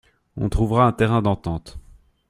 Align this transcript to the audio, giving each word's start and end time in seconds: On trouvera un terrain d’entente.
On 0.35 0.49
trouvera 0.49 0.87
un 0.87 0.93
terrain 0.93 1.21
d’entente. 1.21 1.77